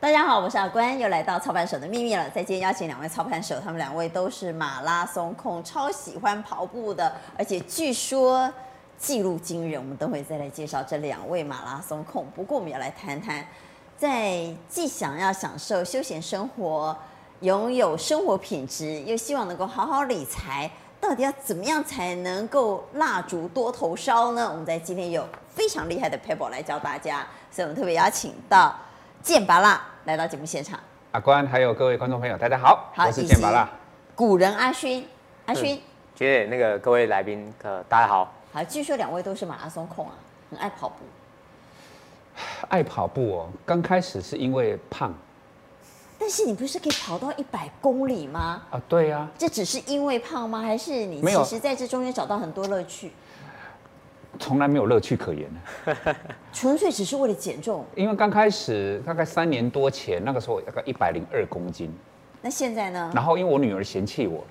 [0.00, 2.24] 大家好，我是阿关，又来到操盘手的秘密了。
[2.30, 8.50] 在今天邀请两位操盘手，他们两位都是马拉松控，超喜欢跑步的，而且据说
[8.96, 9.78] 记录惊人。
[9.78, 12.24] 我们等会再来介绍这两位马拉松控。
[12.34, 13.46] 不过我们要来谈谈，
[13.98, 16.96] 在既想要享受休闲生活，
[17.40, 24.48] 拥有生活品质，又希望能够好好理财，到底要怎么样才能够蜡烛多头烧呢？
[24.50, 28.74] 我们在今天有非常厉害的 people 来教大家，所以我们特别邀请到。
[29.22, 30.80] 剑拔辣来到节目现场，
[31.12, 33.68] 阿关还有各位观众朋友，大家好，好我是剑拔辣，
[34.14, 35.06] 古人阿勋，
[35.44, 35.78] 阿勋，
[36.14, 40.14] 谢谢那个各位来宾，呃，大家好，好，据说两位都是马拉松控啊，
[40.50, 40.94] 很爱跑步，
[42.70, 45.12] 爱跑步哦，刚开始是因为胖，
[46.18, 48.62] 但是你不是可以跑到一百公里吗？
[48.70, 50.62] 啊，对呀、啊，这只是因为胖吗？
[50.62, 53.12] 还是你其实在这中间找到很多乐趣？
[54.40, 55.48] 从来没有乐趣可言，
[56.52, 57.84] 纯粹只是为了减重。
[57.94, 61.92] 因为刚开始大概三年多前，那个时候大概一百零二公斤。
[62.40, 63.12] 那现在呢？
[63.14, 64.42] 然后因为我女儿嫌弃我，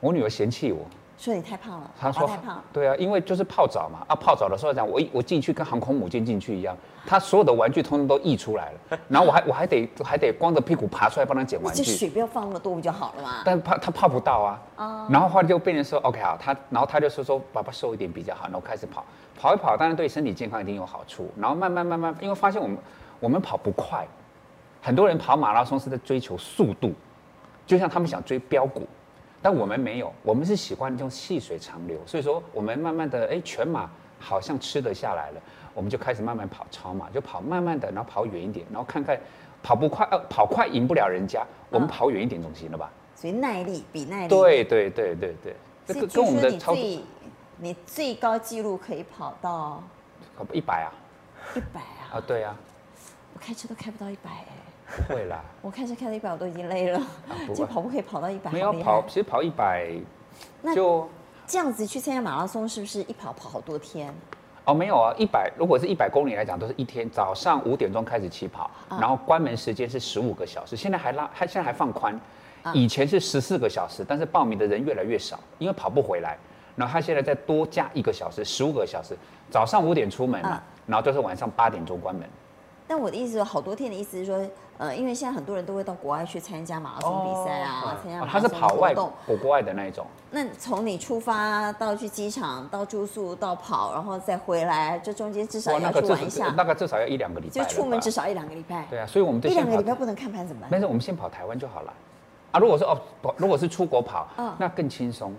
[0.00, 0.84] 我女儿嫌弃我。
[1.16, 2.62] 说你太胖了，他说太胖。
[2.72, 6.76] 对啊，因为就是泡澡嘛，啊泡澡的时候讲我一我进去跟航空母舰进去一样，
[7.06, 11.82] 他所有的玩具通通都溢出来了， 然后我还我还得还得光着屁股爬出来帮他捡玩具。
[11.82, 13.42] 这水不要放那么多不就好了吗？
[13.44, 14.62] 但怕他泡不到啊。
[14.76, 15.06] 哦。
[15.08, 19.04] 然后后来就变成说 OK 好，他然后他就说说爸爸瘦一点比较好，然后开始跑
[19.38, 21.30] 跑一跑，当然对身体健康一定有好处。
[21.36, 22.76] 然后慢慢慢慢，因为发现我们
[23.20, 24.04] 我们跑不快，
[24.82, 26.92] 很多人跑马拉松是在追求速度，
[27.64, 28.86] 就像他们想追标股。
[29.44, 35.40] 但我们没有，我们是喜欢这种细水长流，所以说我们慢慢的，哎，全马好像吃得下来了，
[35.74, 39.20] 我们就开始慢慢跑超马，就跑慢慢的，然后跑远一点，然后看看
[39.62, 42.90] 跑不快，呃，跑快赢不了人家，我们跑远一点总行了吧？
[43.14, 44.28] 所以耐力比耐力。
[44.28, 47.02] 对对对对对，这个跟我们的操作，
[47.58, 49.82] 你最高纪录可以跑到
[50.54, 50.88] 一百啊？
[51.54, 52.16] 一百啊？
[52.16, 52.56] 啊，对啊。
[53.34, 54.46] 我开车都开不到一百哎。
[54.86, 57.00] 不会啦， 我开车开到一百我都已经累了，
[57.54, 58.50] 就跑步可以跑到一百。
[58.50, 59.88] 没有跑，其实跑一百，
[60.74, 61.08] 就
[61.46, 64.14] 这样子去参加马拉松，是不是一跑跑好多天？
[64.66, 72.18] 哦，没有啊，一百如果是一百公里来讲，都是一天早上五点钟开始起跑，然后关门时间是十五个小时，现在还拉，还现在还放宽，
[72.72, 76.38] 以前是十四个小时，但是报名的人越来越少，因为跑不回来，
[76.76, 79.14] 然后他现在再多加一个小时，十五个小时，
[79.50, 82.26] 早上五点出门嘛，然后就是晚上八点钟关门。
[82.86, 84.46] 但我的意思说，好多天的意思是说。
[84.76, 88.48] 呃，因为现在很多人都会到国外去参加马拉松比赛啊，参加马拉松活动。
[88.48, 90.04] 他是跑外国国外的那一种。
[90.30, 96.52] 那从你出发到去机场，到住宿，到跑，然后再回来，这中间至少要去玩一下。
[96.56, 97.62] 那个至少要一两个礼拜。
[97.62, 98.84] 就出门至少一两个礼拜。
[98.90, 100.70] 对啊，所以我们一两个礼拜不能看盘怎么办？
[100.70, 101.94] 没事，我们先跑台湾就好了。
[102.50, 102.88] 啊，如果说
[103.22, 105.32] 哦，如果是出国跑，那更轻松，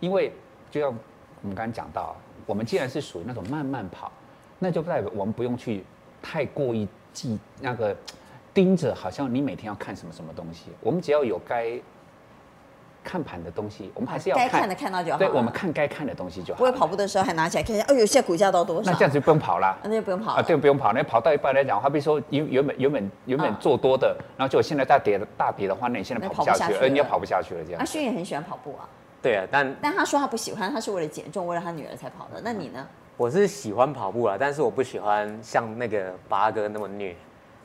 [0.00, 0.30] 因为
[0.70, 2.14] 就像我们刚刚讲到，
[2.44, 4.12] 我们既然是属于那种慢慢跑，
[4.58, 5.82] 那就代表我们不用去
[6.20, 7.96] 太过于记那个。
[8.54, 10.66] 盯着，好像你每天要看什么什么东西。
[10.80, 11.72] 我们只要有该
[13.02, 14.46] 看盘的东西，我们还是要看。
[14.46, 15.18] 该看的看到就好。
[15.18, 16.58] 对，我们看该看的东西就好。
[16.58, 18.90] 不会跑步的时候还拿起来看一下，哦呦，现在股价到多少？
[18.90, 19.76] 那这样子就不用跑了。
[19.82, 20.92] 那就不用跑啊，对，不用跑。
[20.92, 27.64] 那跑到一半来讲，好比说原原本原本原本做多的，然后就现在大跌大跌的话，那你现在跑不下去，而你也跑不下去了。
[27.64, 27.80] 这样。
[27.80, 28.88] 阿勋也很喜欢跑步啊。
[29.22, 32.40] 对啊，但但他说他不喜欢，他是为了减重，为了他女儿才跑的。
[32.44, 32.86] 那你呢？
[33.16, 37.16] 我是喜欢跑步啊，但是我不喜欢像那个八哥那么虐。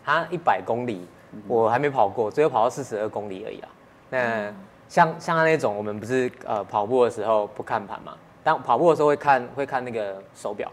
[0.07, 1.05] 他一百公里。
[1.45, 3.69] 我还没跑过，只有跑到四十二公里而已啊。
[4.09, 4.53] 那
[4.87, 8.17] 像像他那种，我们不是呃跑步的时候不看盘嘛？
[8.41, 10.71] 但跑步的时候会看会看那个手表，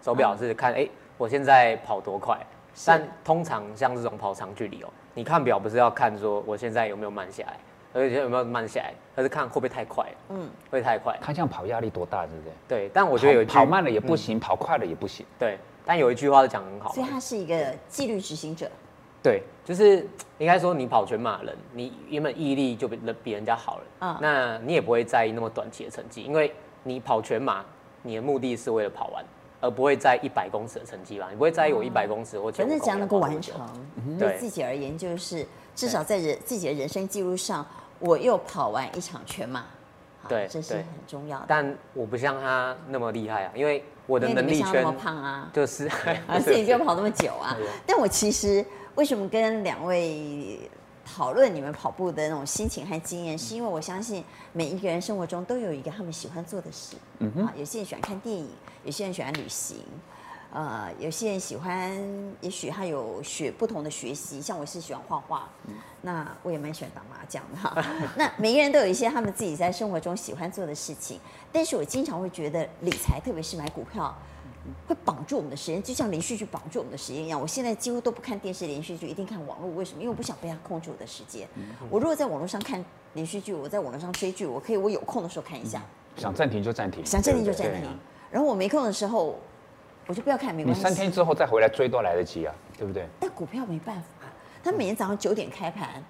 [0.00, 2.38] 手表是看哎、欸、我现在跑多快。
[2.86, 7.56] 但通常像这种跑长距离哦，你看表不是要看说我现在有没有慢下来，
[7.92, 10.06] 而且有没有慢下来，而是看会不会太快。
[10.28, 11.18] 嗯，会太快。
[11.20, 12.48] 看这样跑压力多大，是不是？
[12.68, 15.26] 对，但我觉得有一句跑慢了也不行，跑快了也不行。
[15.36, 18.68] 对，但有一句话是讲很好，所以他是一个纪律执行者。
[19.22, 20.06] 对，就是
[20.38, 26.52] 应该说，你跑全马的人，你原本毅力就比人比人家好了，嗯，那你也不会在意那么短期的成绩，因为
[26.84, 27.64] 你跑全马，
[28.02, 29.24] 你的目的是为了跑完，
[29.60, 31.26] 而不会在意一百公尺的成绩吧？
[31.30, 32.52] 你不会在意我一百公尺或。
[32.52, 33.60] 反正只要能够完成，
[34.18, 35.44] 对自己而言，就是
[35.74, 37.66] 至少在人自己的人生记录上，
[37.98, 39.64] 我又跑完一场全马，
[40.28, 41.44] 对，这是很重要的。
[41.48, 45.86] 但我不像他那么厉害啊，因为我的能力圈那么胖啊，就是
[46.26, 47.56] 啊， 自己就跑那么久啊。
[47.86, 48.64] 但我其实。
[48.96, 50.58] 为什么跟两位
[51.04, 53.36] 讨论你们跑步的那种心情和经验？
[53.36, 54.24] 是因为我相信
[54.54, 56.96] 每一个人生活中都有一个他们喜欢做的事。
[57.18, 58.48] 嗯哼，有些人喜欢看电影，
[58.84, 59.76] 有些人喜欢旅行，
[60.56, 61.94] 呃，有些人喜欢，
[62.40, 64.40] 也许他有学不同的学习。
[64.40, 65.50] 像我是喜欢画画，
[66.00, 67.76] 那我也蛮喜欢打麻将的哈。
[68.16, 71.20] 那每个人都有一些他们自己在生活中喜欢做的事情，
[71.52, 74.16] 但是我经常会觉得理财，特别是买股票。
[74.88, 77.38] 会绑住我们的时间，就像连续剧绑住我们的时间一样。
[77.40, 79.70] 我现在几乎都不看电视连续剧，一定看网络。
[79.74, 80.00] 为什么？
[80.00, 81.46] 因为我不想被它控制我的时间。
[81.88, 85.80] 我如果在网络上看连续剧，我在网络上追剧，我可以我有空的时候看一下，
[86.16, 87.88] 想暂停就暂停，想暂停就暂停。
[88.28, 89.38] 然后我没空的时候，
[90.06, 90.80] 我就不要看，没关系。
[90.80, 93.06] 你三天之后再回来追都来得及啊，对不对？
[93.20, 94.26] 但股票没办法，
[94.62, 96.02] 它每天早上九点开盘。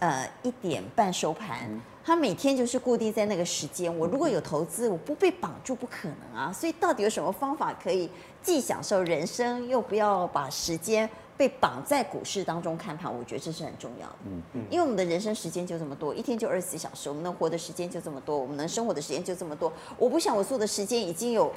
[0.00, 1.68] 呃，一点半收盘，
[2.02, 3.94] 他每天就是固定在那个时间。
[3.94, 6.50] 我如果有投资，我不被绑住，不可能啊。
[6.50, 8.08] 所以到底有什么方法可以
[8.42, 11.06] 既享受人生，又不要把时间
[11.36, 13.14] 被绑在股市当中看盘？
[13.14, 14.16] 我觉得这是很重要的。
[14.24, 19.70] 嗯嗯，因为我们的人生时间就这么多，一天就二十四小时，我们能活的时间就这么多，我们能生活的时间就这么多。
[19.98, 21.52] 我不想我做的时间已经有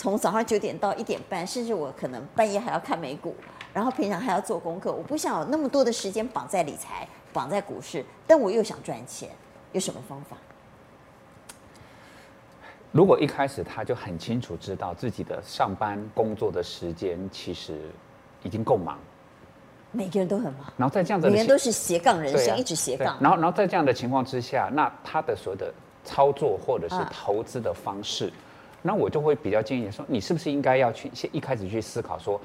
[0.00, 3.36] 从早上九点到一点半，甚至我可能半夜还要看美股，
[3.74, 4.90] 然后平常还要做功课。
[4.90, 7.06] 我不想有那么多的时间绑在理财。
[7.32, 9.28] 绑在股市，但我又想赚钱，
[9.70, 10.36] 有什么方法？
[12.90, 17.78] 如果一开始他就很清楚知道自己的上班工作的时间其实
[18.42, 18.98] 已经够忙，
[19.92, 23.16] 每个人都很忙，然后在这样子，每个人都是斜杠人生，啊、一直斜杠。
[23.20, 25.72] 然后，然后在这样的情况之下，那他的所有的
[26.04, 28.34] 操作或者是投资的方式，啊、
[28.82, 32.40] 那我就会比较建议说，你是不是应该要去先一开始去思考说，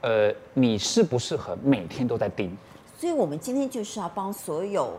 [0.00, 2.56] 呃，你适不适合每天都在盯？
[2.96, 4.92] 所以，我们今天就是要帮所有，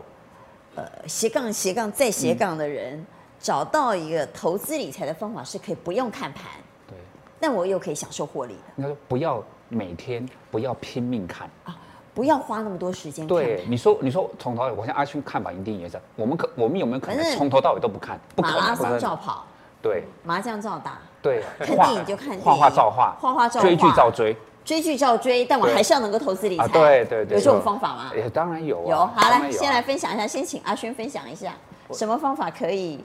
[0.74, 3.06] 呃，斜杠、斜杠再斜杠的人，嗯、
[3.38, 6.44] 找到一个投资理财的方法，是可以不用看盘，
[6.88, 6.96] 对，
[7.38, 8.60] 但我又可以享受获利的。
[8.76, 11.76] 你说不要每天不要拼命看啊，
[12.14, 13.26] 不要花那么多时间。
[13.26, 18.18] 对，你说你说从头到尾，我像阿勋看法一定也是，我们可我们有没有可能从头到尾都不看？
[18.34, 18.60] 不可能。
[18.60, 19.44] 马拉松照跑，
[19.82, 24.36] 对，麻将照打，对，看电影就看电影，画画照画，画画照画，追剧照追。
[24.62, 26.68] 追剧照追，但我还是要能够投资理财。
[26.68, 28.12] 对对对，有这种方法吗？
[28.14, 28.86] 也当然有。
[28.86, 31.54] 有，好来，先来分享一下，先请阿轩分享一下，
[31.92, 33.02] 什么方法可以？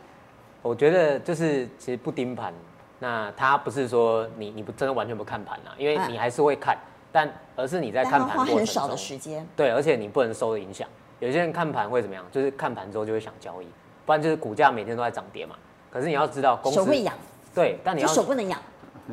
[0.62, 2.54] 我觉得就是其实不盯盘，
[3.00, 6.78] 那他不是说你你不真的完全不看盘啊，因为你还是会看，
[7.10, 9.48] 但而是你在看盘花很少的时间。
[9.56, 10.86] 对，而且你不能受影响。
[11.20, 12.24] 有些人看盘会怎么样？
[12.32, 13.68] 就是看盘之后就会想交易，
[14.06, 15.56] 不然就是股价每天都在涨跌嘛。
[15.96, 17.16] 可是你要知道，公司手会痒。
[17.54, 18.60] 对，但你要手不能痒。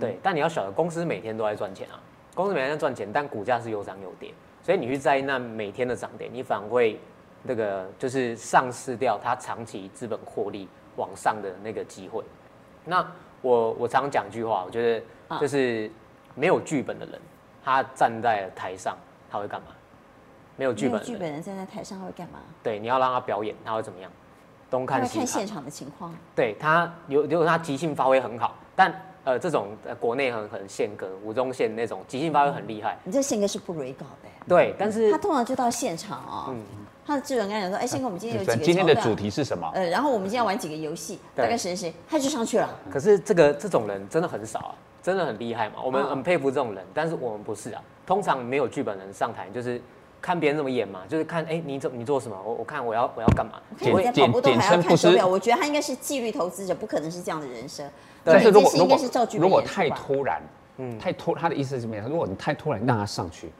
[0.00, 2.00] 对，但你要晓得，公司每天都在赚钱啊。
[2.34, 4.34] 公司每天在赚钱，但股价是有涨有跌，
[4.64, 6.98] 所以你去在意那每天的涨跌，你反而会
[7.44, 12.24] 那个就是丧失掉它长期资本获利往上的那个机会。
[12.84, 13.06] 那
[13.42, 15.88] 我我常讲一句话，我觉得就是
[16.34, 17.20] 没有剧本的人，
[17.64, 18.98] 他站在台上
[19.30, 19.68] 他会干嘛？
[20.56, 22.40] 没有剧本，剧本人站在台上他会干嘛？
[22.60, 24.10] 对，你要让他表演，他会怎么样？
[24.72, 26.12] 东看西看，现场的情况。
[26.34, 28.92] 对他有如果他即兴发挥很好，但。
[29.24, 32.98] 呃，这种呃国内很很宪歌，吴宗宪那种即兴发挥很厉害。
[33.04, 34.28] 你这宪歌是不 re 稿的。
[34.48, 36.46] 对，但是他通常就到现场哦。
[36.48, 36.60] 嗯。
[37.06, 39.70] 他的制作人跟他讲说：“哎，宪哥，我们今天有几个今天的主题是什么？
[39.74, 42.68] 呃，然后我们今天要玩几个游戏，大概谁谁，他就上去了。
[42.90, 45.76] 可是这个这种人真的很少啊，真的很厉害嘛。
[45.84, 47.80] 我们很佩服这种人，但是我们不是啊。
[48.04, 49.80] 通常没有剧本人上台，就是
[50.22, 52.40] 看别人怎么演嘛，就是看哎，你怎你做什么？
[52.42, 53.60] 我我看我要我要干嘛？
[53.92, 55.26] 我在跑步都还要看手表。
[55.26, 57.84] 我觉得他应该是纪律投资者，不可能是这样的人生。”
[58.24, 58.98] 但是如果如果
[59.36, 60.40] 如果太突然，
[60.76, 62.08] 嗯，太突，他的意思是什么样？
[62.08, 63.50] 如果你太突然让他上去，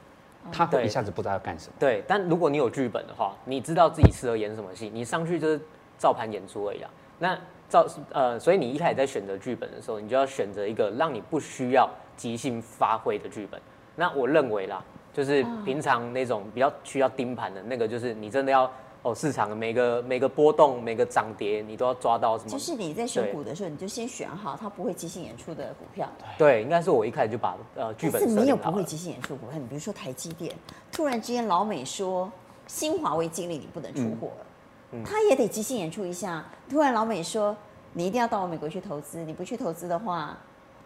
[0.53, 1.73] 他会一下子不知道要干什么。
[1.77, 5.59] 对，但如果你有剧本的话，你知道自己适合演什么戏，你上去就是
[5.97, 6.89] 照盘演出而已啊。
[7.19, 7.37] 那
[7.69, 13.59] 照呃，所以你一开始在选择剧本的时候，你就要选择一个让你不需要即兴发挥的剧本。
[13.95, 14.81] 那我认为啦，
[15.13, 18.69] 就是平常那种比较需要盯盘的那个，就是你真的要。
[19.05, 22.49] 哦，市场的每个每个波动、每个涨跌，你都要抓到什么？
[22.49, 26.09] 就是你在选股的时候，你就先选好它不会即兴演出的股票。
[26.37, 28.21] 对，应该是我一开始就把呃剧本。
[28.21, 30.55] 是没有不会即兴演出股票，你比如说台积电，
[30.89, 32.31] 突然之间老美说
[32.65, 34.45] 新华为经理你不能出货了，
[34.93, 36.45] 嗯嗯、他也得即兴演出一下。
[36.69, 37.53] 突然老美说
[37.91, 40.37] 你一定要到我美国去投资，你不去投资的话，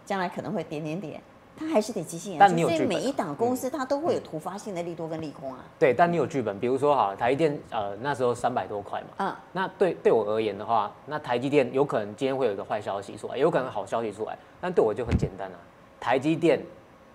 [0.08, 1.22] 将来可能会点点点。
[1.58, 5.60] 他还是得即兴演出，所以每一档公司它都会有突发性的利多跟利空啊。
[5.80, 15.58] 对，但你有剧本，比如说好，台积电呃那时候三百多块嘛，嗯，那对对我而言的话，那台积电有可能今天会有一个坏消息出来，有可能好消息出来，但对我就很简单啊，
[16.00, 16.62] 台积电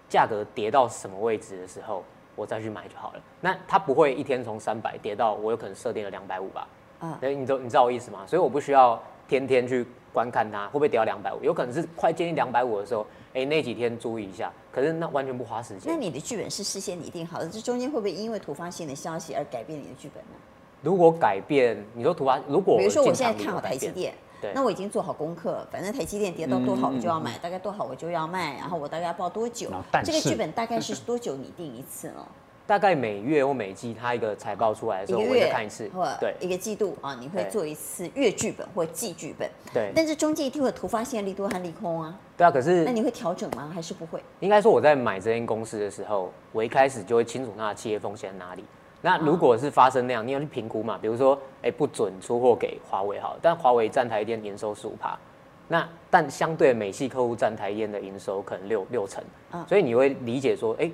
[0.08, 2.02] 价格跌到什么位置的时候，
[2.34, 3.20] 我再去买就好了。
[3.40, 6.66] 那它不会一天从三百跌到我有可能设定了两百五吧？
[7.00, 8.24] 嗯，所以你知你知道我意思吗？
[8.26, 13.06] 所以我不需要天天去观看它会不会跌到两百五，有可能是快接近两百五的时候。
[13.34, 15.92] 哎，那几天注意一下，可是那完全不花时间。
[15.92, 20.36] 那你的剧本是事先拟定好的，这中间会不会因为突发性的消息而改变你的剧本呢？
[20.82, 29.70] 如果改变，你说突发，如果比如说我现在看好台积电，对，那我已经做好功课，反正台积电跌到多好我就要买，大概多好我就要卖，然后我大概要报多久？
[30.04, 32.26] 这个剧本大概是多久拟定一次呢？
[32.66, 35.90] 大概每月或每季，它一个财报出来的时候，我会看一次，
[36.20, 39.90] 对，一个季度啊，你会做一次月剧本或季剧本，对。
[39.94, 42.16] 但是中间一定会有突发性的利多和利空啊。
[42.36, 43.70] 对啊，可是那你会调整吗？
[43.74, 44.22] 还是不会？
[44.40, 48.64] 应该说我在买这间公司的时候，我一开始就会清楚它的企业风险在哪里。
[49.00, 50.96] 那如果是发生那样，你要去评估嘛？
[51.02, 55.18] 比如说，哎，不准出货给华为好，但华为站台电营收十五趴，
[55.66, 59.22] 那但相对美系客户站台电的营收可能六六成，
[59.66, 60.88] 所以你会理解说，哎。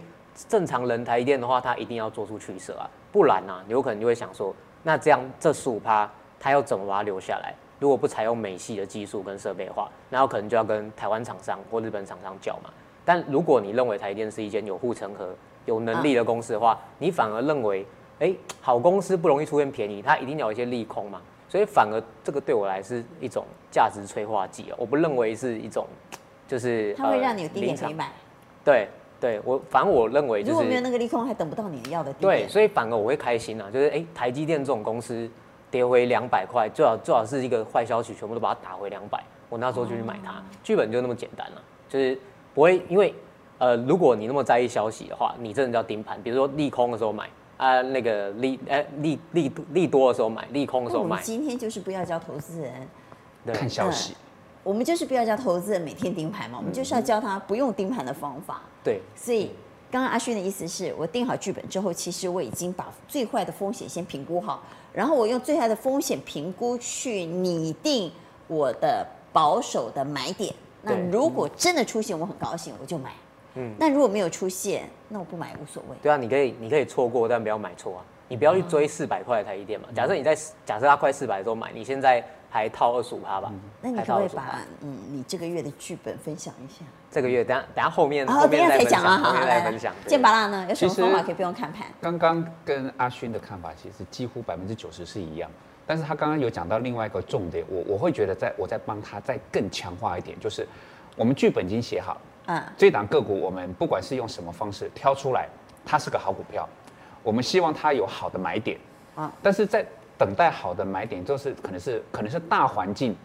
[0.46, 7.54] 正常人台电的话，他一定要做出取舍啊，不然呢、啊，有可能就会想说，那这样这十五趴，他要怎么把它留下来？
[7.80, 12.70] 如果不采用美系的技术跟设备化，那有可能就要跟台湾厂商或日本厂商叫嘛。
[13.04, 17.86] 但如果你认为台电是一间有护城河、有能力的公司的话，你反而认为，
[18.18, 21.20] 哎、欸，好公司不容易出现便宜，它一定要有一些利空嘛。
[21.48, 25.86] 所以反而这个对我来是一种价值催化剂啊，我不认为是一种，
[26.46, 28.12] 就是它会让你有低点可以买，
[28.64, 28.88] 对。
[29.20, 32.12] 对我，反正我认为就是，如果没有那个利空，还等不到你要的。
[32.14, 35.28] 对，所以反而我会开心啊，就是哎，台积电这种公司
[35.70, 40.40] 跌回两百块，最好最好是一个坏消息，全部都把它打回两百，我那时候就去买它。
[40.62, 42.16] 剧本就那么简单了，啊，就是
[42.54, 43.12] 不会因为
[43.58, 51.20] 呃，如果你那么在意消息的话，你真的叫盯盘，比如说利空的时候买啊，那个利哎利利利多的时候买，利空的时候买。
[51.22, 52.88] 今天就是不要教投资人
[53.52, 54.12] 看消息。
[54.12, 54.27] 嗯
[54.68, 58.60] 我们就是不要教投资人每天盯盘嘛，我们就是要教他不用盯盘的方法。
[58.84, 59.50] 对，所以
[59.90, 68.12] 刚刚阿勋的意思是我定好剧本之后，其实我已经把最坏的风险先评估好，然后我用最坏的风险评估去拟定
[68.46, 70.54] 我的保守的买点。
[70.82, 73.14] 那如果真的出现，我很高兴，我就买。
[73.54, 75.96] 嗯，那如果没有出现，那我不买无所谓。
[76.02, 78.04] 对啊，你可以你可以错过，但不要买错啊。
[78.28, 79.88] 你不要去追四百块的台积电嘛。
[79.96, 82.22] 假设你在假设它快四百的时候买，你现在。
[82.50, 83.52] 还套二十五趴吧？
[83.82, 86.84] 那你可不可以把嗯你这个月的剧本分享一下？
[87.10, 89.94] 这个月等下等下后面后面再讲啊，后面再分享。
[90.06, 90.66] 剑拔辣呢？
[90.68, 91.86] 有什么方法可以不用看盘？
[92.00, 95.50] 刚刚跟阿勋的看法其实几乎百分之九十是一样，
[95.86, 100.66] 但是他刚刚有讲到另外一个重点，我我会觉得在我在帮他再更强化一点，就是
[101.16, 105.48] 我们剧本已经写好，嗯，这档个股我们不管是用什么方式挑出来，
[105.84, 106.68] 它是个好股票，
[107.22, 108.78] 我们希望它有好的买点
[109.14, 109.84] 啊，但是在。
[110.18, 113.16] 等待好的买点，就是可能是可能是大环境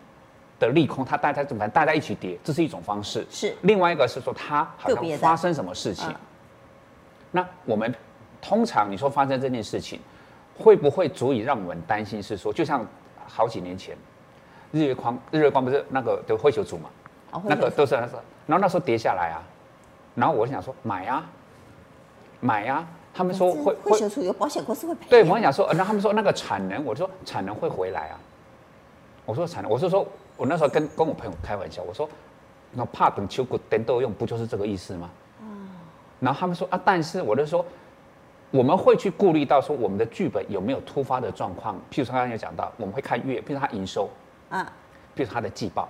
[0.60, 3.26] 的利空，它大家怎么大家一起跌，这是一种方式。
[3.32, 6.14] 是另外一个是说它好像发生什么事情。
[7.32, 7.94] 那我们
[8.40, 10.00] 通常你说发生这件事情，
[10.56, 12.22] 会不会足以让我们担心？
[12.22, 12.86] 是说就像
[13.28, 13.98] 好几年前
[14.72, 16.90] 日月光，日月光不是那个的灰球组嘛？
[17.46, 19.42] 那个都是那时候，然后那时候跌下来啊，
[20.14, 21.26] 然后我想说买啊，
[22.40, 22.88] 买啊。
[23.14, 25.06] 他们说会会有保险公司会赔。
[25.08, 28.20] 对，我想说，然后他们说那个产能，我说产能会回来啊。
[29.26, 30.06] 我说产能，我是说，
[30.36, 32.10] 我那时候跟跟我朋友开玩笑，我说，
[32.72, 35.10] 那怕等秋谷等都用，不就是这个意思吗？
[36.20, 37.64] 然后他们说啊，但是我就说，
[38.50, 44.10] 我们会去顾虑到说我们的剧本有没有突发的状况，譬如说刚刚有讲到，我们会看月，譬如说它营收，
[44.50, 44.64] 啊，
[45.16, 45.88] 譬如它的季报，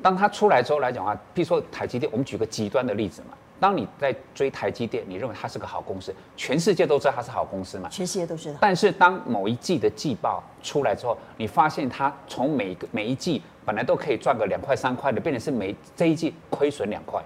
[0.00, 3.36] 当它出来之后来讲的话，譬如说台积电，我们举个极端的例子嘛。
[3.58, 7.88] 当你在追台积电，你认为它是个好公司，全世界都知道它是好公司嘛？
[7.88, 8.58] 全世界都知道。
[8.60, 17.22] 但是当某一季的季报出来之后，你发现它从每个每一季本来都可以赚个两块三块的，变成是每这一季亏损两块，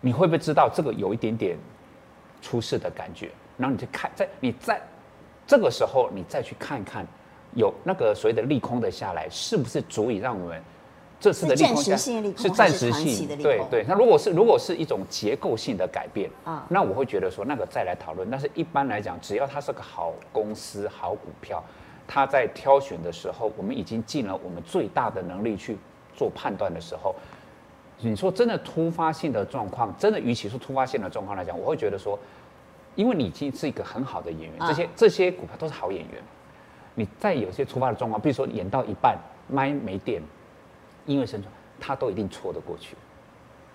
[0.00, 1.56] 你会不会知道这个有一点点
[2.42, 3.30] 出事的感觉？
[3.56, 4.82] 然后你就看，在你在
[5.46, 7.06] 这个时候，你再去看看，
[7.54, 10.60] 有那个所谓的利空的下来，是不是足以让我们？
[11.18, 13.84] 这次的利空是暂时性的，对对。
[13.88, 18.30] 那如果是如果是一种结构性的改变啊，那我会觉得说那个再来讨论。
[18.30, 21.64] 但是一般来讲，只要它是个好公司、好股票，
[22.06, 25.78] 它在挑选的时候，我们已经尽了我们最大的能力去
[26.14, 27.14] 做判断的时候，
[28.00, 32.18] 你说真的突发性的状况，真的与其说突发性的状况来讲，我会觉得说，
[32.94, 36.22] 因为你已经是一个很好的演员，这些这些股票都是好演员，
[36.94, 39.16] 你再有些突发的状况，比如说演到一半
[39.48, 40.22] 麦没电。
[41.06, 42.96] 因为生存，他都一定错得过去。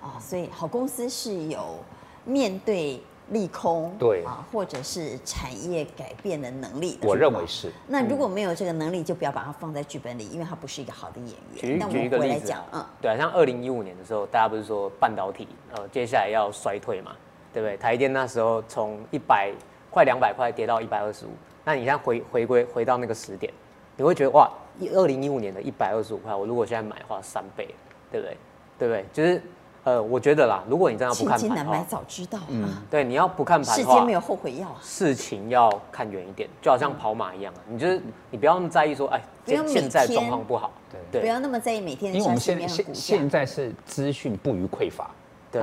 [0.02, 1.80] 哦，所以好公司是有
[2.26, 7.08] 面对利空，对啊，或者是产业改变的能力的。
[7.08, 7.72] 我认为是。
[7.88, 11.80] 那如果没有这个能力，就不要把它放在剧本里，因为它不是一个好的演员。
[11.80, 17.16] 举举一个例子，嗯，对啊，像二零一五年的时候，大家不是说半导体呃接下来要衰退嘛，
[17.54, 17.78] 对不对？
[17.78, 19.54] 台积电那时候从一百
[19.90, 21.30] 快两百块跌到一百二十五，
[21.64, 23.54] 那你现在回回归回到那个时点，
[23.96, 24.52] 你会觉得哇。
[24.90, 27.68] 二零一五年的一百二十五块，我如果现在买的话，三倍，
[28.12, 28.38] 对不对？
[28.80, 29.06] 对不对？
[29.14, 29.42] 就是，
[29.84, 32.40] 呃，我觉得啦，如果你真的不看盘难买早知道。
[32.50, 34.78] 嗯，对，你要不看盘的话，世间没有后悔药啊。
[34.82, 42.18] 事情要看远一点，就好像跑马一样啊，你就是你不要那么在意说，哎，现在状况不好，对对，不要那么在意每天的。
[42.18, 45.10] 因为我们现现现在是资讯不予匮乏，
[45.52, 45.62] 对，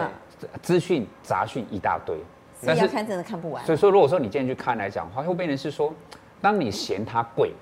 [0.63, 2.17] 资讯杂讯一大堆，
[2.61, 3.65] 所以要看真的看不完。
[3.65, 5.93] 所以说，如果说你今天去看来讲的话，会变成是说，
[6.41, 7.53] 当你嫌它贵，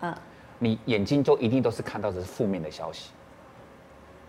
[0.00, 0.14] 嗯，
[0.58, 3.10] 你眼睛就一定都是看到的是负面的消息，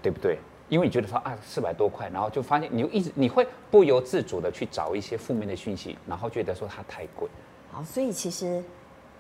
[0.01, 0.37] 对不对？
[0.69, 7.29] 因为你觉得说啊四百多块，然后就发现你就一直你会不由自主的去找一些负面的讯息，然后觉得说它太贵。
[7.71, 8.61] 好，所以其实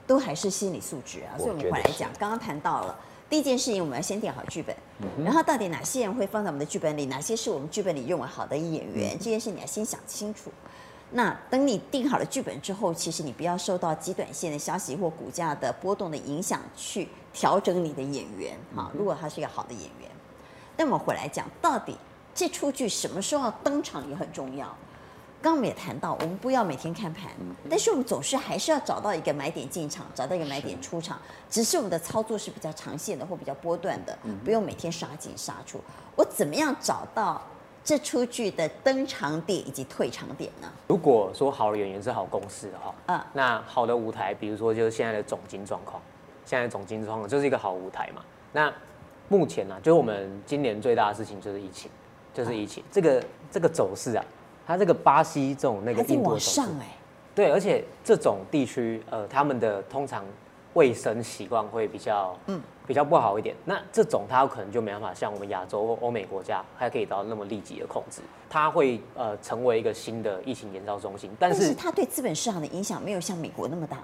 [0.05, 1.37] 都还是心理素质啊。
[1.37, 2.99] 所以我们回来讲，刚刚谈到了。
[3.29, 4.73] 第一件事情，我们要先定好剧本，
[5.21, 10.49] 然后到底哪些人会放在我们的剧本里，哪些是我们剧本里认为好的演员，这件事你要先想清楚。
[11.11, 18.91] 那等你定好了剧本之后，其实你不要受到极短线的消息或股价的波动的影响去调整你的演员啊。
[18.93, 20.09] 如果他是一个好的演员，
[20.75, 21.95] 那么回来讲，到底
[22.35, 24.67] 这出剧什么时候要登场也很重要。
[25.39, 27.31] 刚刚我们也谈到，我们不要每天看盘，
[27.69, 31.17] 但是我们总是还是要找到一个买点进场，找到一个买点出场。
[31.49, 35.79] 只是我们的操作是比较长线的或比较波段的，不用每天杀进杀出。
[36.15, 37.41] 我怎么样找到
[37.87, 40.69] 这出剧的登场点以及退场点呢？
[40.89, 46.01] 如果说好的演员是好公司的话，嗯，那好的舞台，比如说就是现在的总经状况，
[46.43, 48.21] 现在的总经状况就是一个好舞台嘛。
[48.51, 48.69] 那
[49.29, 51.89] 目前呢、啊，就是我们今年最大的事情就是疫情，
[52.33, 54.25] 就是疫情这个这个走势啊。
[54.65, 56.97] 它这个巴西这种那个印度的上哎，
[57.33, 60.25] 对，而且这种地区呃，他们的通常
[60.77, 63.55] 卫生习惯会比较嗯比较不好一点。
[63.65, 71.31] 那这种它有可能就没办法像我们亚洲或欧美国家还可以到那么立即的控制，它会呃成为一个新的疫情延烧中心。
[71.39, 73.97] 但是，但是它对资本市场的影响没有像美国那么大。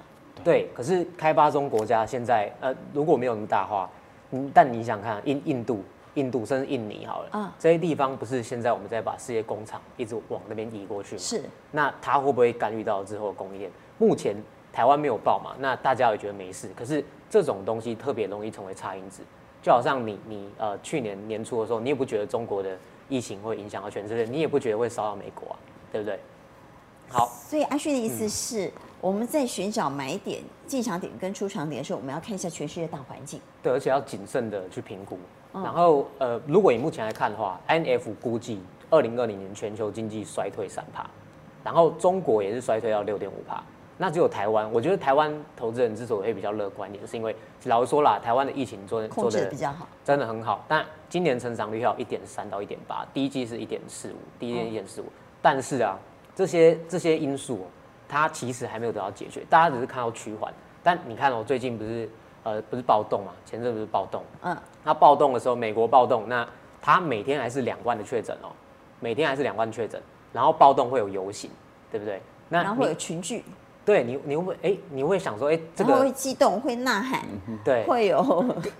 [0.43, 3.87] 对，可是开发中国家现在呃如果没有那么大话，
[4.31, 5.83] 嗯，但你想看印印度。
[6.15, 11.19] 印度甚至印尼好了，啊、这些地方不是现在我们在把世界工厂一直往那边移过去吗？
[11.19, 11.41] 是。
[11.71, 13.71] 那它会不会干预到之后的供应链？
[13.97, 14.35] 目前
[14.73, 16.67] 台湾没有报嘛，那大家也觉得没事。
[16.75, 19.21] 可是这种东西特别容易成为差因子，
[19.61, 22.75] 就好像你你呃去年年初的时候，你也不觉得中国的
[23.07, 25.55] 疫情会影响到全世界，你也不觉得会烧到美国啊，
[25.91, 26.19] 对不对？
[27.09, 27.27] 好。
[27.47, 33.39] 所以阿旭的意思是，嗯、我们在寻找买点、进场点跟出场点的时候，我们要看一下全世界大环境。
[33.61, 35.19] 对，而且要谨慎的去评估。
[35.53, 41.05] 然后，呃，如果以目前来看的话，IMF 估计二零二零年全球经济衰退三趴，
[41.63, 43.63] 然后中国也是衰退到六点五趴。
[43.97, 50.63] 那只有台湾，我觉得台湾投资人之所以会比较乐观一点，是因为老实说啦，台湾的疫情做控制的比较好，真的很好。
[50.67, 55.05] 但今年成长率要一点三到一点八，第一季是一点四五，第一季一点四五。
[55.41, 55.97] 但是啊，
[56.35, 57.67] 这些这些因素，
[58.07, 60.53] 它其实还没有得到解决，大家只是看到趋缓。
[60.81, 62.09] 但你看哦，最近不是。
[62.45, 63.31] 呃，不是暴动嘛？
[63.45, 64.21] 前阵不是暴动？
[64.41, 66.45] 嗯，那暴动的时候，美国暴动，那
[66.81, 68.49] 他每天还是两万的确诊哦，
[68.99, 70.03] 每天还是两万确诊，
[70.33, 71.49] 然后暴动会有游行，
[71.89, 72.21] 对不对？
[72.49, 73.45] 那然后会有群聚，
[73.85, 77.21] 对你，你会不会哎，你会想说，哎，这个会激动，会呐喊，
[77.63, 78.23] 对， 会有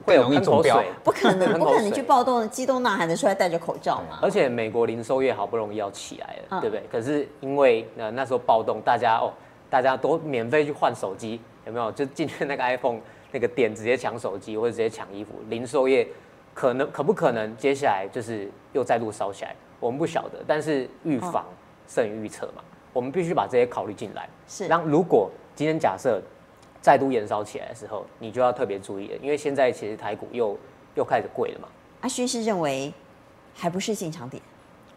[0.06, 4.20] 会有喷口水，不可能，不可能去暴动、激动、呐喊的时候还戴着口罩嘛？
[4.22, 6.84] 而且美国零售业好不容易要起来了，对不对？
[6.92, 9.32] 可是因为呃那时候暴动，大家哦，
[9.70, 11.92] 大家都免费去换手机，有没有？
[11.92, 13.00] 就进去那个 iPhone。
[13.36, 16.08] 那个店直接抢手机或者直接抢衣服，零售业
[16.54, 19.56] 可能可不可能接下来就是又再度烧起来？
[19.80, 21.44] 我们不晓得，但是预防
[21.88, 22.62] 胜于预测嘛，
[22.94, 24.30] 我们必须把这些考虑进来。
[24.48, 26.22] 是，让如果今天假设
[26.82, 30.58] 再度延烧起来的时候，你就要特别注意了，因为现在其实台股又
[30.96, 31.68] 又开始贵了嘛。
[32.02, 32.94] 阿勋是认为
[33.54, 34.42] 还不是进场点？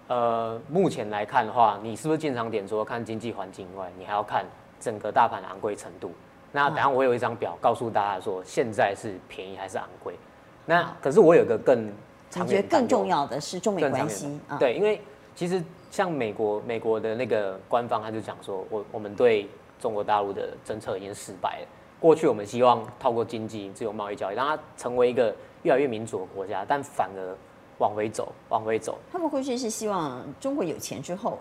[0.08, 2.66] 呃，目前来看的话，你是不是进场点？
[2.66, 4.44] 除了看经济环境以外，你还要看
[4.78, 6.12] 整个大盘的昂贵程度。
[6.52, 10.14] 那等下我有一张表告诉大家说，现在是便宜还是昂贵？
[10.64, 11.92] 那可是我有个更，
[12.40, 14.56] 我觉得更重要的是中美关系啊。
[14.58, 15.00] 对，因为
[15.36, 21.68] 其实像美国，美国的那个官方他就讲说，我我们对中国大陆的政策已经失败了。
[22.00, 27.36] 过去我们希望透过经济自由贸易交易，让它成为一个越来越民主的国家，但反而
[27.78, 28.98] 往回走，往回走。
[29.12, 31.38] 他们过去是希望中国有钱之后。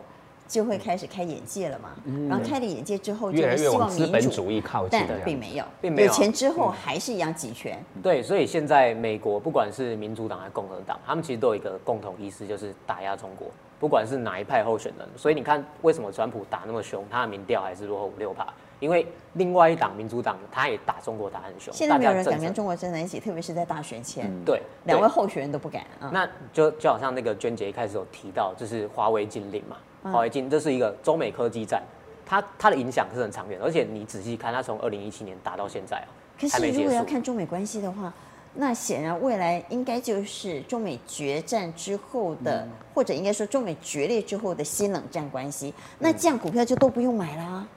[0.47, 6.08] 就会开始开眼界了嘛，嗯、然后开了眼界之后，就希望民主，资本主义靠近，但并没有，并没有。
[6.08, 7.84] 有钱之后还是一样集权。
[7.95, 13.47] 嗯、对，所以现在美国不管是民主党还是共和党，他们其实都有一个共同意思，就是打压中国，
[13.79, 15.07] 不管是哪一派候选人。
[15.15, 18.47] 所以你看，为什么川普打那么凶，他的民调还是落后五六趴？
[18.79, 21.73] 因为另外一党民主党他也打中国打很凶。
[21.73, 25.81] 现在没有人敢跟中国站在一起，特别是在大选前，嗯、对，两位候选人都不敢。
[25.99, 29.77] 啊、那就就好像那个娟姐一开始有提到，就是华为禁令嘛。
[30.11, 31.81] 华为禁，这是一个中美科技战，
[32.25, 36.07] 它它的影响是很长远，而且你仔细看，它从二零一七年打到现在啊，
[36.39, 38.13] 可是如果要看中美关系的话，
[38.58, 45.74] 那显然未来应该就是中美决战之后的，嗯、或者应该说中美决裂之后的新冷战关系。
[46.00, 47.68] 那这样股票就都不用买啦。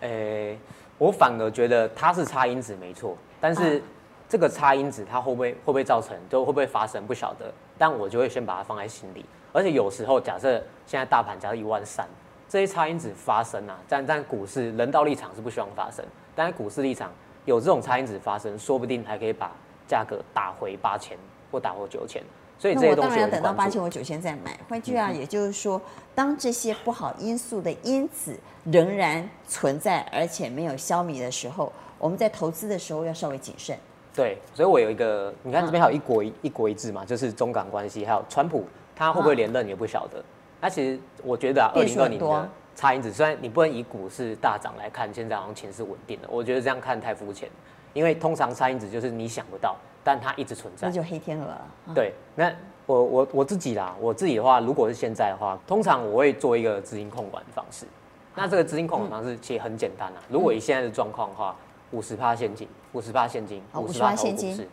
[0.00, 0.58] 诶、欸，
[0.98, 3.80] 我反而觉得它是差因子没错，但是
[4.28, 9.24] 这个差因子它会不会会不会造成，就会不会发生不晓得，但我就会先把它放在心里。
[9.52, 12.06] 而且有时候，假设现在大盘假设一万三，
[12.48, 17.12] 这些差因子发生啊，但但股市人道立场是不希望发生，但是股市立场
[17.44, 19.52] 有这种差因子发生，说不定还可以把
[19.86, 21.16] 价格打回八千
[21.50, 22.22] 或打回九千。
[22.56, 24.58] 所以这些东西我当然要等到八千或九千再买。
[24.68, 25.80] 换句话，也就是说，
[26.14, 33.76] 当这些不好因素的因子仍然存在，而且没有消弭的时候，我们在投资的时候要稍微谨慎。
[34.14, 40.24] 对，所以我有一个，你看这边还有一国一、嗯、一国一制嘛，就是中港关系，还有川普他会不会连任也不晓得。
[40.60, 47.48] 那、嗯、其实我觉得啊，二零二零的差因子，虽然你不能以股市大涨来看，现在好像钱是稳定的，我觉得这样看太肤浅。
[47.94, 51.66] 因为通常差因子就是你想不到，但它一直存在，那就黑天鹅了。
[51.86, 52.52] 嗯、对，那
[52.84, 57.86] 我我我自己啦，我自己的话，如果是现在的话，通常我会做一个资金控管的方式。
[58.34, 60.20] 那这个资金控管方式其实很简单啊。
[60.28, 61.56] 如果以现在的状况的话，
[61.92, 64.68] 五十趴现金，五十趴现金，五十趴现金。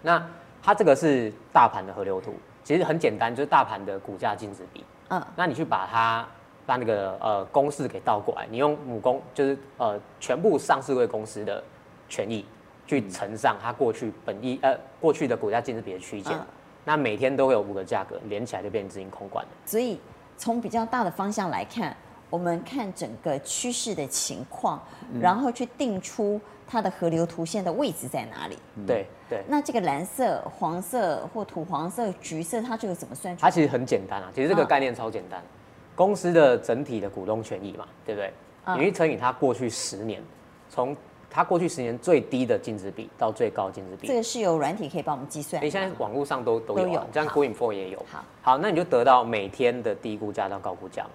[0.00, 0.24] 那
[0.62, 4.84] 它这个是大盘的河流图，其实很简单，就是大盘的股价净值比。
[5.08, 5.20] 嗯。
[5.34, 6.24] 那你去把它
[6.64, 11.62] 把那个呃公式给倒过来，你用母公就是呃全部上市柜公司的
[12.08, 12.44] 权益
[12.86, 16.46] 去乘上它过去本益呃过去的股价净值比的区间，嗯、
[16.84, 19.50] 那每天都会有五个价格连起来就变成资金空管了。
[19.64, 20.00] 所以
[20.36, 21.96] 从比较大的方向来看。
[22.30, 24.82] 我们看整个趋势的情况，
[25.20, 28.58] 然后去定出它的河流图线的位置在哪里。
[28.84, 29.44] 对对。
[29.46, 33.40] 那这个蓝色、黄色或土黄色、橘色，它这个怎么算出？
[33.40, 35.40] 它其实很简单啊，其实这个概念超简单。
[35.94, 38.32] 公司的整体的股东权益嘛，对不对？
[38.76, 40.20] 你去乘以它过去十年，
[40.68, 40.96] 从
[41.34, 44.06] 它过去十年最低的净值比到最高净值比。
[44.06, 45.60] 这个是有软体可以帮我们计算。
[45.60, 47.98] 你现在网络上都都有，像 Go.info 也有。
[48.08, 51.10] 好，好，那你就得到每天的低估价到高估价嘛。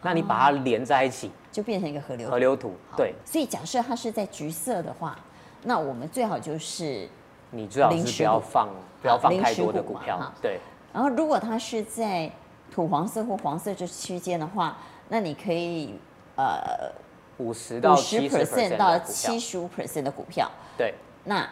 [0.00, 2.72] 那你把它连在一起，就变成一个河流河流图。
[2.96, 5.18] 对，所以假设它是在橘色的话，
[5.62, 7.06] 那我们最好就是
[7.50, 8.70] 你最好是不要放
[9.02, 10.32] 不要放太多的股票。
[10.40, 10.58] 对。
[10.94, 12.30] 然后如果它是在
[12.72, 14.78] 土黄色或黄色这区间的话，
[15.10, 15.94] 那你可以
[16.36, 16.90] 呃
[17.38, 20.50] 五十到七十 percent 到七十五 percent 的股票。
[20.76, 20.94] 对。
[21.24, 21.48] 那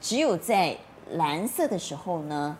[0.00, 0.76] 只有在
[1.12, 2.56] 蓝色的时候呢？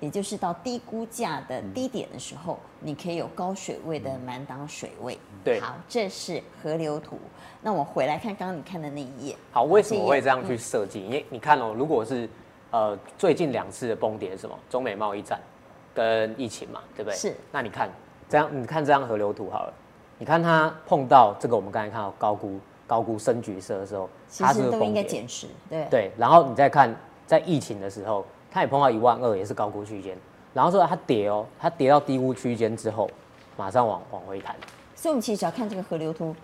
[0.00, 5.16] 也就是到低估价的低点的时候，你可以有高水位的满档水位。
[5.44, 7.16] 对，好，这是河流图。
[7.60, 9.36] 那我回来看刚刚你看的那一页。
[9.52, 11.00] 好，为什么会这样去设计？
[11.04, 12.28] 因为你看哦，如果是
[12.72, 14.58] 呃最近两次的崩跌是什么？
[14.68, 15.40] 中美贸易战
[15.94, 17.16] 跟疫情嘛，对不对？
[17.16, 17.36] 是。
[17.52, 17.88] 那你看
[18.28, 19.72] 这样，你看这张河流图好了，
[20.22, 24.08] 你看它碰到这个我们刚才看到高估高估深橘色的时候，
[24.38, 25.48] 它是都应该减持。
[25.68, 25.84] 对。
[25.90, 26.94] 对，然后你再看
[27.26, 28.24] 在疫情的时候。
[28.48, 30.14] 它也碰到一万二，也是高估区间，
[30.52, 33.10] 然后说它跌哦，它跌到低估区间之后，
[33.56, 34.54] 马上往往回弹。
[34.94, 36.36] 所以，我们其实只要看这个河流图，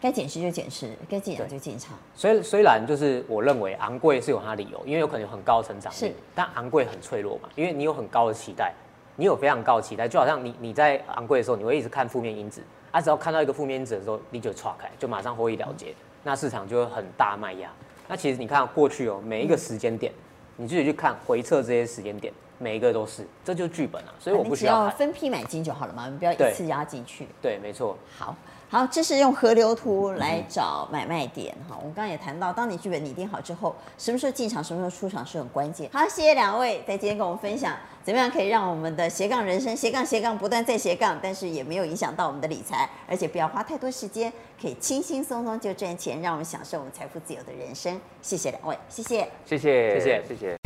[0.00, 1.96] 该减持就减持，该进场就进场。
[2.16, 8.74] 虽虽然就是我认为昂贵是有它的理由，因为有可能有很高的成长率，是，但昂贵很脆弱嘛，因为你有很高的期待，
[9.16, 15.94] 你有非常高期待，就好像你你在昂贵的时候，你会一直看负面因子，啊，只要看到一个负面因子的时候，你就岔开，就马上获利了结，嗯、
[16.24, 17.70] 那市场就会很大卖压。
[18.08, 20.12] 那其实你看过去哦，每一个时间点。
[20.12, 20.22] 嗯
[20.56, 27.26] 你自己去看回测这些时间点，每一个都是，这就是剧本啊，所以我不需要，要分批买进就好了嘛，你不要一次压进去。
[27.40, 27.96] 对，没错。
[28.18, 28.36] 好，
[28.72, 31.76] 好，这是用河流图来找买卖点哈。
[31.78, 35.90] 我们刚刚也谈到，当你剧本拟定好之后，什么时候进场，什么时候出场是很关键。
[35.92, 48.00] 好，谢谢两位在今天跟我们分享，怎么样可以让我们的斜杠人生斜杠斜杠不断再斜杠，但是也没有影响到我们的理财，而且不要花太多时间，可以轻轻松松就赚钱，让我们享受我们财富自由的人生。
[48.22, 50.61] 谢谢两位，谢谢，谢谢，谢谢，谢谢。